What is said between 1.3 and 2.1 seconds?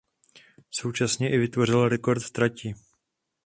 vytvořil